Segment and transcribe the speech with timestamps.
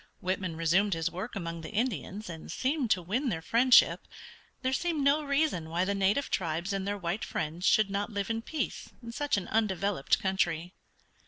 [0.19, 4.07] Whitman resumed his work among the Indians, and seemed to win their friendship.
[4.63, 8.31] There seemed no reason why the native tribes and their white friends should not live
[8.31, 10.73] in peace in such an undeveloped country.